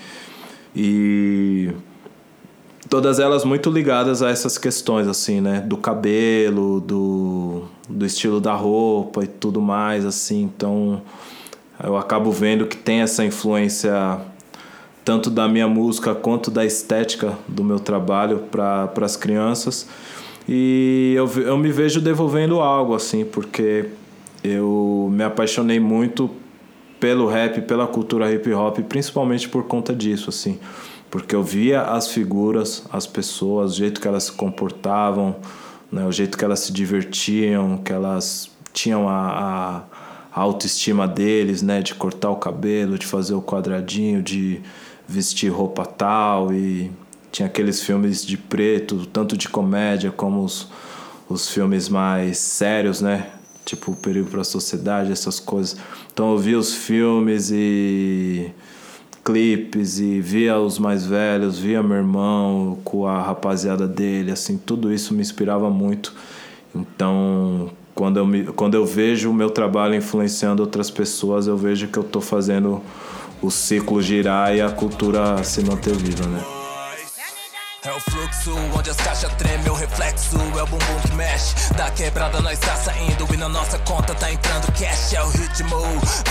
[0.74, 1.70] E
[2.90, 5.60] todas elas muito ligadas a essas questões, assim, né?
[5.60, 10.44] Do cabelo, do, do estilo da roupa e tudo mais, assim.
[10.44, 11.02] Então
[11.84, 14.20] eu acabo vendo que tem essa influência
[15.06, 19.88] tanto da minha música quanto da estética do meu trabalho para as crianças.
[20.50, 23.86] E eu, eu me vejo devolvendo algo, assim, porque
[24.44, 26.30] eu me apaixonei muito
[27.00, 30.60] pelo rap, pela cultura hip hop, principalmente por conta disso, assim.
[31.10, 35.36] Porque eu via as figuras, as pessoas, o jeito que elas se comportavam,
[35.92, 39.84] né, o jeito que elas se divertiam, que elas tinham a, a
[40.38, 44.62] autoestima deles, né, de cortar o cabelo, de fazer o quadradinho, de
[45.08, 46.92] vestir roupa tal e
[47.32, 50.68] tinha aqueles filmes de preto, tanto de comédia como os,
[51.30, 53.32] os filmes mais sérios, né?
[53.68, 55.78] tipo perigo para a sociedade, essas coisas.
[56.12, 58.52] Então eu via os filmes e
[59.24, 64.92] clipes e via os mais velhos, via meu irmão com a rapaziada dele, assim, tudo
[64.92, 66.14] isso me inspirava muito.
[66.74, 71.88] Então, quando eu, me, quando eu vejo o meu trabalho influenciando outras pessoas, eu vejo
[71.88, 72.80] que eu estou fazendo
[73.42, 76.57] o ciclo girar e a cultura se manter viva, né?
[77.84, 81.74] É o fluxo onde as caixas tremem, o reflexo é o bumbum que mexe.
[81.76, 85.14] Da quebrada nós tá saindo e na nossa conta tá entrando cash.
[85.14, 85.80] É o ritmo,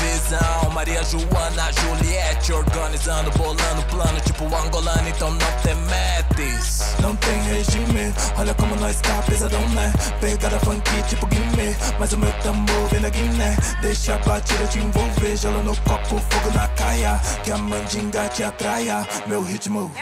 [0.03, 0.71] visão.
[0.73, 6.97] Maria Joana, Juliette, organizando, bolando plano, tipo angolano, então não te metes.
[7.01, 9.93] Não tem regime, olha como nós tá pesadão, né?
[10.21, 13.57] Pegada funk tipo Guimê, mas o meu tambor vem da Guiné.
[13.81, 17.21] Deixa a batida te envolver, gelo no copo, fogo na caia.
[17.45, 19.93] Que a mandinga te atraia, meu ritmo.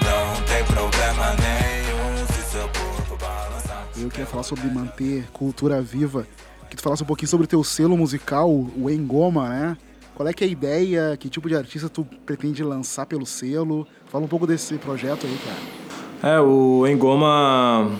[0.00, 3.86] Não tem problema nenhum se seu corpo balançar.
[3.94, 6.26] Eu queria falar sobre manter cultura viva.
[6.70, 9.76] Que tu falasse um pouquinho sobre o teu selo musical, o Engoma, né?
[10.14, 11.16] Qual é que é a ideia?
[11.18, 13.86] Que tipo de artista tu pretende lançar pelo selo?
[14.06, 16.36] Fala um pouco desse projeto aí, cara.
[16.36, 17.90] É, o Engoma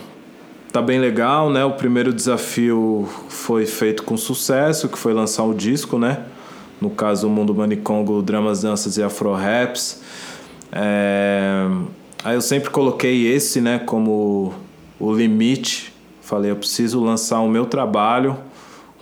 [0.72, 1.62] tá bem legal, né?
[1.62, 6.24] O primeiro desafio foi feito com sucesso, que foi lançar o disco, né?
[6.80, 10.00] No caso, o Mundo Manicongo, Dramas, Danças e Afro-Raps.
[10.72, 11.68] É...
[12.24, 14.54] Aí eu sempre coloquei esse, né, como
[14.98, 15.92] o limite.
[16.20, 18.36] Falei, eu preciso lançar o meu trabalho,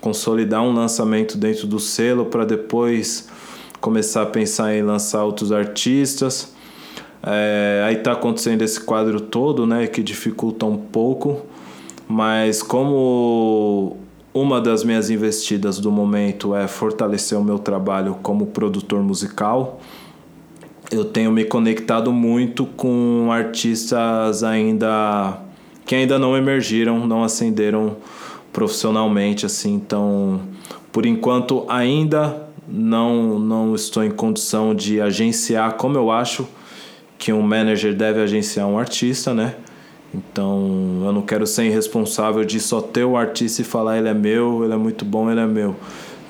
[0.01, 3.29] consolidar um lançamento dentro do selo para depois
[3.81, 6.55] começar a pensar em lançar outros artistas.
[7.23, 7.85] É...
[7.87, 11.43] aí tá acontecendo esse quadro todo, né, que dificulta um pouco,
[12.09, 13.99] mas como
[14.33, 19.81] uma das minhas investidas do momento é fortalecer o meu trabalho como produtor musical
[20.91, 25.39] eu tenho me conectado muito com artistas ainda
[25.87, 27.97] que ainda não emergiram, não ascenderam
[28.53, 30.41] profissionalmente assim, então
[30.93, 36.47] por enquanto ainda não não estou em condição de agenciar como eu acho
[37.19, 39.55] que um manager deve agenciar um artista, né?
[40.13, 44.15] Então eu não quero ser irresponsável de só ter o artista e falar ele é
[44.15, 45.77] meu, ele é muito bom, ele é meu.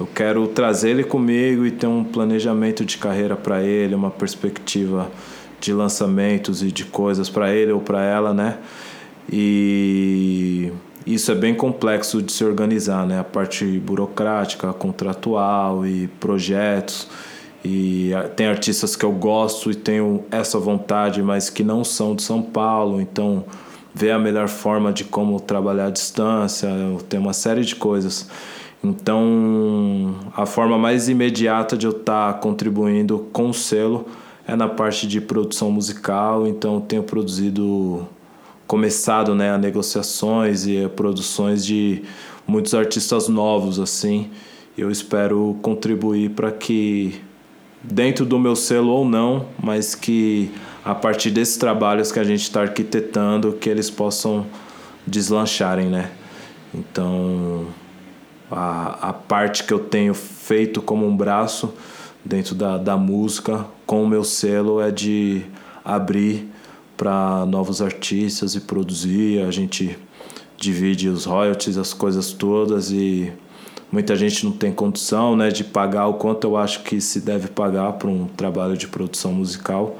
[0.01, 5.11] Eu quero trazer ele comigo e ter um planejamento de carreira para ele, uma perspectiva
[5.61, 8.57] de lançamentos e de coisas para ele ou para ela, né?
[9.31, 10.73] E
[11.07, 13.21] isso é bem complexo de se organizar, né?
[13.21, 17.07] A parte burocrática, contratual e projetos.
[17.63, 22.23] E tem artistas que eu gosto e tenho essa vontade, mas que não são de
[22.23, 23.45] São Paulo, então
[23.95, 26.71] ver a melhor forma de como trabalhar à distância,
[27.07, 28.27] tem uma série de coisas.
[28.83, 34.07] Então, a forma mais imediata de eu estar tá contribuindo com o selo
[34.47, 38.09] é na parte de produção musical, então tenho produzido
[38.67, 42.03] começado, né, negociações e produções de
[42.47, 44.31] muitos artistas novos assim.
[44.79, 47.21] Eu espero contribuir para que
[47.83, 50.51] dentro do meu selo ou não, mas que
[50.85, 54.47] a partir desses trabalhos que a gente está arquitetando, que eles possam
[55.07, 56.11] deslancharem, né?
[56.75, 57.67] Então,
[58.51, 61.73] a, a parte que eu tenho feito como um braço
[62.25, 65.43] dentro da, da música com o meu selo é de
[65.85, 66.49] abrir
[66.97, 69.43] para novos artistas e produzir.
[69.43, 69.99] A gente
[70.57, 73.33] divide os royalties, as coisas todas e
[73.91, 77.49] muita gente não tem condição né, de pagar o quanto eu acho que se deve
[77.49, 79.97] pagar para um trabalho de produção musical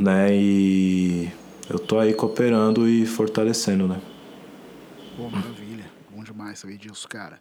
[0.00, 0.28] né?
[0.32, 1.30] E
[1.68, 4.00] eu tô aí cooperando e fortalecendo, né?
[5.16, 5.84] Pô, maravilha.
[6.10, 7.38] Bom demais saber disso, cara.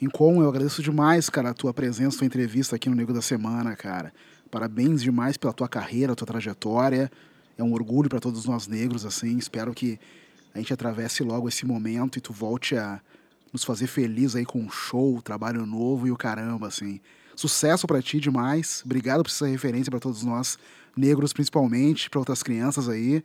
[0.00, 3.76] Incom, eu agradeço demais, cara, a tua presença, tua entrevista aqui no Nego da Semana,
[3.76, 4.12] cara.
[4.50, 7.10] Parabéns demais pela tua carreira, tua trajetória.
[7.58, 9.36] É um orgulho para todos nós negros, assim.
[9.36, 10.00] Espero que
[10.54, 12.98] a gente atravesse logo esse momento e tu volte a
[13.52, 16.98] nos fazer feliz aí com um show, trabalho novo e o caramba, assim.
[17.36, 18.82] Sucesso para ti demais.
[18.84, 20.58] Obrigado por essa referência para todos nós
[20.96, 23.22] negros principalmente, para outras crianças aí.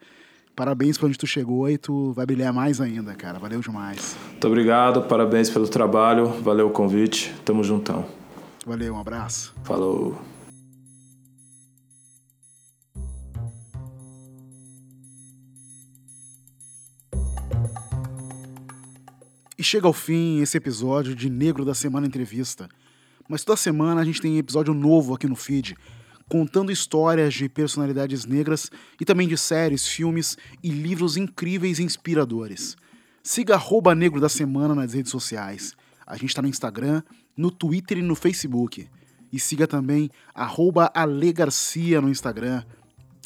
[0.56, 3.38] Parabéns por onde tu chegou e tu vai brilhar mais ainda, cara.
[3.38, 4.16] Valeu demais.
[4.30, 8.06] Muito obrigado, parabéns pelo trabalho, valeu o convite, tamo juntão.
[8.66, 9.54] Valeu, um abraço.
[9.66, 10.18] Falou.
[19.58, 22.70] E chega ao fim esse episódio de Negro da Semana Entrevista.
[23.28, 25.76] Mas toda semana a gente tem episódio novo aqui no feed
[26.30, 32.76] contando histórias de personalidades negras e também de séries, filmes e livros incríveis e inspiradores.
[33.22, 35.74] Siga arroba Negro da Semana nas redes sociais.
[36.06, 37.02] A gente está no Instagram,
[37.36, 38.88] no Twitter e no Facebook.
[39.32, 42.64] E siga também arroba Ale Garcia no Instagram.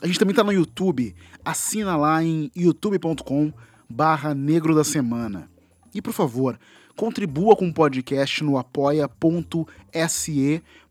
[0.01, 1.13] A gente também está no YouTube.
[1.43, 3.51] Assina lá em youtube.com
[3.89, 5.49] barra Negro da Semana.
[5.93, 6.57] E por favor,
[6.95, 9.03] contribua com o podcast no apoia.se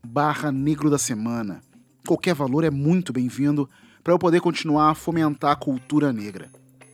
[0.03, 1.61] barra Negro da Semana.
[2.07, 3.69] Qualquer valor é muito bem-vindo
[4.03, 6.49] para eu poder continuar a fomentar a cultura negra.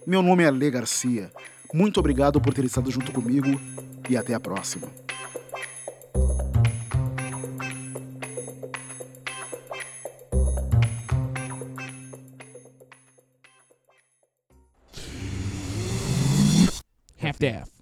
[0.05, 1.31] Meu nome é Lê Garcia.
[1.73, 3.59] Muito obrigado por ter estado junto comigo
[4.09, 4.87] e até a próxima.
[17.21, 17.74] Half-Death